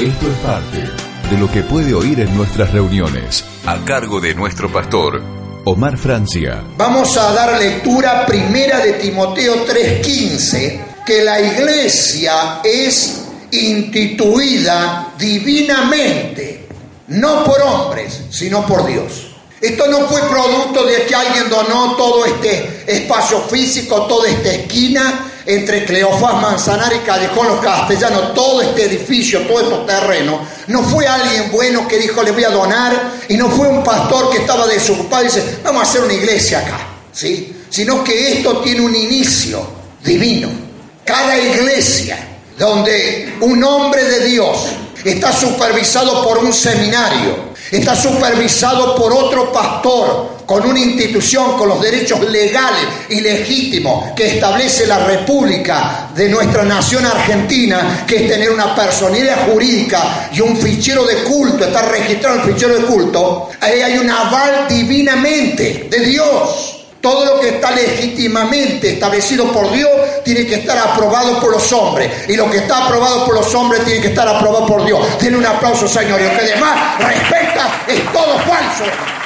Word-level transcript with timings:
Esto 0.00 0.28
es 0.28 0.36
parte 0.38 0.78
de 1.30 1.36
lo 1.36 1.52
que 1.52 1.62
puede 1.62 1.92
oír 1.92 2.20
en 2.20 2.34
nuestras 2.34 2.72
reuniones, 2.72 3.44
a 3.66 3.84
cargo 3.84 4.18
de 4.18 4.34
nuestro 4.34 4.72
pastor, 4.72 5.22
Omar 5.66 5.98
Francia. 5.98 6.64
Vamos 6.78 7.18
a 7.18 7.34
dar 7.34 7.58
lectura 7.58 8.24
primera 8.24 8.78
de 8.78 8.94
Timoteo 8.94 9.62
3:15, 9.66 11.02
que 11.04 11.22
la 11.22 11.38
iglesia 11.38 12.62
es 12.64 13.26
instituida 13.50 15.12
divinamente, 15.18 16.66
no 17.08 17.44
por 17.44 17.60
hombres, 17.60 18.22
sino 18.30 18.64
por 18.64 18.86
Dios. 18.86 19.26
Esto 19.60 19.86
no 19.86 20.08
fue 20.08 20.22
producto 20.22 20.82
de 20.86 21.04
que 21.04 21.14
alguien 21.14 21.50
donó 21.50 21.94
todo 21.96 22.24
este 22.24 22.84
espacio 22.86 23.42
físico, 23.42 24.06
toda 24.06 24.30
esta 24.30 24.50
esquina 24.50 25.29
entre 25.46 25.84
Cleofás, 25.84 26.34
Manzanar 26.40 26.92
y 26.94 26.98
Callejón 27.00 27.48
Los 27.48 27.60
Castellanos, 27.60 28.34
todo 28.34 28.62
este 28.62 28.84
edificio, 28.84 29.40
todo 29.42 29.60
este 29.60 29.92
terreno. 29.92 30.40
No 30.68 30.82
fue 30.82 31.06
alguien 31.06 31.50
bueno 31.50 31.86
que 31.88 31.98
dijo 31.98 32.22
le 32.22 32.32
voy 32.32 32.44
a 32.44 32.50
donar 32.50 33.12
y 33.28 33.36
no 33.36 33.48
fue 33.48 33.68
un 33.68 33.82
pastor 33.82 34.30
que 34.30 34.38
estaba 34.38 34.66
desocupado 34.66 35.22
y 35.22 35.26
dice 35.26 35.58
vamos 35.62 35.80
a 35.80 35.90
hacer 35.90 36.02
una 36.02 36.14
iglesia 36.14 36.60
acá, 36.60 36.86
¿sí? 37.12 37.56
Sino 37.68 38.02
que 38.02 38.38
esto 38.38 38.58
tiene 38.58 38.80
un 38.80 38.94
inicio 38.94 39.66
divino. 40.02 40.48
Cada 41.04 41.36
iglesia 41.38 42.18
donde 42.58 43.36
un 43.40 43.64
hombre 43.64 44.04
de 44.04 44.26
Dios 44.26 44.66
está 45.04 45.32
supervisado 45.32 46.22
por 46.22 46.38
un 46.38 46.52
seminario, 46.52 47.50
está 47.70 47.96
supervisado 47.96 48.94
por 48.94 49.12
otro 49.12 49.50
pastor, 49.52 50.39
con 50.50 50.66
una 50.66 50.80
institución, 50.80 51.56
con 51.56 51.68
los 51.68 51.80
derechos 51.80 52.28
legales 52.28 52.82
y 53.08 53.20
legítimos 53.20 54.10
que 54.16 54.34
establece 54.34 54.84
la 54.84 54.98
República 54.98 56.08
de 56.12 56.28
nuestra 56.28 56.64
nación 56.64 57.06
argentina, 57.06 58.04
que 58.04 58.16
es 58.16 58.28
tener 58.28 58.50
una 58.50 58.74
personalidad 58.74 59.46
jurídica 59.48 60.28
y 60.32 60.40
un 60.40 60.56
fichero 60.56 61.04
de 61.04 61.22
culto, 61.22 61.66
está 61.66 61.82
registrado 61.82 62.42
el 62.42 62.52
fichero 62.52 62.74
de 62.74 62.84
culto, 62.84 63.48
ahí 63.60 63.80
hay 63.80 63.98
un 63.98 64.10
aval 64.10 64.66
divinamente 64.68 65.86
de 65.88 66.00
Dios. 66.00 66.78
Todo 67.00 67.24
lo 67.26 67.40
que 67.40 67.50
está 67.50 67.70
legítimamente 67.70 68.94
establecido 68.94 69.52
por 69.52 69.70
Dios 69.70 69.88
tiene 70.24 70.44
que 70.46 70.56
estar 70.56 70.76
aprobado 70.76 71.38
por 71.38 71.52
los 71.52 71.72
hombres. 71.72 72.28
Y 72.28 72.34
lo 72.34 72.50
que 72.50 72.56
está 72.56 72.86
aprobado 72.86 73.24
por 73.24 73.36
los 73.36 73.54
hombres 73.54 73.84
tiene 73.84 74.00
que 74.00 74.08
estar 74.08 74.26
aprobado 74.26 74.66
por 74.66 74.84
Dios. 74.84 75.16
Tiene 75.16 75.36
un 75.36 75.46
aplauso, 75.46 75.86
Señor. 75.86 76.20
Y 76.20 76.24
lo 76.24 76.36
que 76.36 76.46
demás 76.46 76.98
respecta 76.98 77.84
es 77.86 78.12
todo 78.12 78.36
falso. 78.40 79.19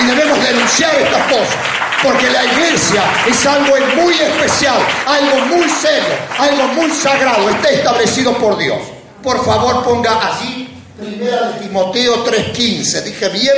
Y 0.00 0.06
debemos 0.06 0.42
denunciar 0.42 0.94
estas 0.96 1.22
cosas. 1.24 1.56
Porque 2.02 2.28
la 2.30 2.44
iglesia 2.44 3.02
es 3.28 3.46
algo 3.46 3.74
muy 3.96 4.14
especial, 4.14 4.78
algo 5.06 5.46
muy 5.46 5.68
serio, 5.68 6.14
algo 6.38 6.68
muy 6.68 6.90
sagrado. 6.90 7.48
Está 7.48 7.70
establecido 7.70 8.36
por 8.38 8.58
Dios. 8.58 8.78
Por 9.22 9.44
favor, 9.44 9.84
ponga 9.84 10.34
allí 10.34 10.68
Primera 10.98 11.52
de 11.52 11.60
Timoteo 11.60 12.24
3.15. 12.24 13.02
¿Dije 13.02 13.28
bien? 13.28 13.54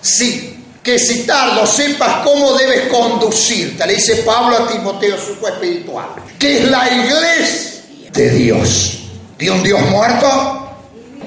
Sí 0.00 0.60
que 0.82 0.98
si 0.98 1.24
tardo 1.24 1.66
sepas 1.66 2.24
cómo 2.24 2.56
debes 2.56 2.88
conducirte, 2.88 3.86
le 3.86 3.94
dice 3.94 4.16
Pablo 4.16 4.56
a 4.56 4.68
Timoteo, 4.68 5.16
su 5.18 5.46
espiritual, 5.46 6.08
que 6.38 6.58
es 6.58 6.70
la 6.70 6.88
iglesia 6.90 7.82
de 8.12 8.30
Dios, 8.30 8.98
de 9.38 9.50
un 9.50 9.62
Dios 9.62 9.80
muerto, 9.90 10.70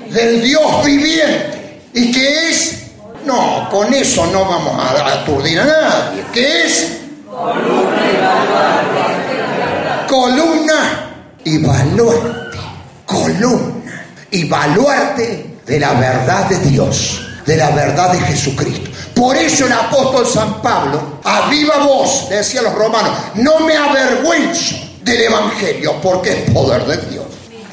del 0.09 0.41
Dios 0.41 0.85
viviente, 0.85 1.81
y 1.93 2.11
que 2.11 2.49
es, 2.49 2.82
no, 3.25 3.69
con 3.69 3.93
eso 3.93 4.25
no 4.27 4.45
vamos 4.45 4.79
a 4.79 5.13
aturdir 5.13 5.59
a 5.59 5.65
nadie, 5.65 6.23
que 6.31 6.65
es 6.65 6.99
columna 7.27 8.03
y 8.13 8.17
baluarte, 8.17 10.07
columna 10.07 11.09
y 11.43 11.57
baluarte, 11.57 12.57
columna 13.05 14.05
y 14.31 14.43
baluarte 14.47 15.57
de 15.65 15.79
la 15.79 15.93
verdad 15.93 16.45
de 16.49 16.59
Dios, 16.59 17.21
de 17.45 17.57
la 17.57 17.71
verdad 17.71 18.11
de 18.11 18.19
Jesucristo. 18.19 18.89
Por 19.15 19.37
eso 19.37 19.65
el 19.65 19.73
apóstol 19.73 20.25
San 20.27 20.61
Pablo, 20.61 21.19
a 21.23 21.49
viva 21.49 21.77
voz, 21.77 22.29
decía 22.29 22.59
a 22.61 22.63
los 22.63 22.75
romanos, 22.75 23.11
no 23.35 23.59
me 23.61 23.75
avergüenzo 23.75 24.75
del 25.01 25.21
Evangelio 25.21 25.95
porque 26.01 26.31
es 26.31 26.51
poder 26.51 26.85
de 26.85 26.97
Dios. 27.09 27.25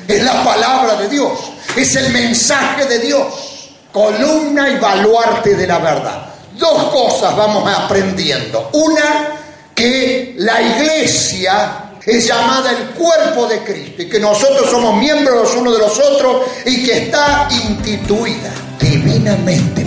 Es 0.06 0.22
la 0.22 0.44
palabra 0.44 0.96
de 0.96 1.08
Dios, 1.08 1.32
es 1.76 1.94
el 1.96 2.12
mensaje 2.12 2.84
de 2.86 2.98
Dios, 2.98 3.49
columna 3.92 4.68
y 4.70 4.78
baluarte 4.78 5.54
de 5.54 5.66
la 5.66 5.78
verdad. 5.78 6.26
Dos 6.56 6.84
cosas 6.84 7.36
vamos 7.36 7.68
aprendiendo. 7.72 8.70
Una, 8.72 9.38
que 9.74 10.34
la 10.38 10.60
iglesia 10.60 11.92
es 12.04 12.26
llamada 12.26 12.70
el 12.70 12.88
cuerpo 12.88 13.46
de 13.46 13.58
Cristo 13.60 14.02
y 14.02 14.08
que 14.08 14.20
nosotros 14.20 14.68
somos 14.70 14.96
miembros 14.96 15.36
los 15.36 15.56
unos 15.56 15.74
de 15.74 15.78
los 15.78 15.98
otros 15.98 16.42
y 16.66 16.84
que 16.84 17.04
está 17.04 17.48
instituida 17.50 18.52
divinamente 18.78 19.86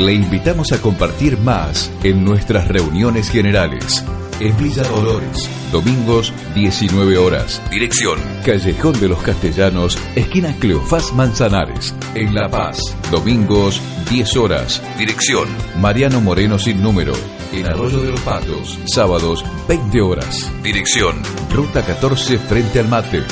le 0.00 0.14
invitamos 0.14 0.72
a 0.72 0.80
compartir 0.80 1.36
más 1.36 1.90
en 2.02 2.24
nuestras 2.24 2.68
reuniones 2.68 3.28
generales. 3.28 4.02
En 4.40 4.56
Villa 4.56 4.82
Dolores, 4.84 5.50
domingos 5.70 6.32
19 6.54 7.18
horas. 7.18 7.60
Dirección, 7.70 8.18
Callejón 8.42 8.98
de 8.98 9.08
los 9.08 9.22
Castellanos, 9.22 9.98
esquina 10.16 10.56
Cleofás 10.58 11.12
Manzanares. 11.12 11.94
En 12.14 12.34
La 12.34 12.48
Paz, 12.48 12.78
domingos 13.10 13.82
10 14.08 14.36
horas. 14.38 14.82
Dirección, 14.96 15.46
Mariano 15.78 16.22
Moreno 16.22 16.58
sin 16.58 16.82
número. 16.82 17.12
En 17.52 17.66
Arroyo 17.66 18.00
de 18.00 18.12
los 18.12 18.20
Patos, 18.20 18.78
sábados 18.86 19.44
20 19.68 20.00
horas. 20.00 20.50
Dirección, 20.62 21.16
Ruta 21.52 21.84
14 21.84 22.38
frente 22.38 22.80
al 22.80 22.88
Mate. 22.88 23.22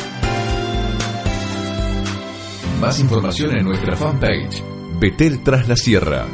Más 2.83 3.01
información 3.01 3.57
en 3.57 3.65
nuestra 3.65 3.97
fanpage, 3.97 4.63
Betel 5.01 5.43
tras 5.43 5.69
la 5.69 5.77
Sierra. 5.77 6.27